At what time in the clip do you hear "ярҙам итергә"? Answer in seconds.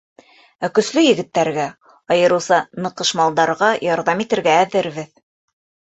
3.89-4.57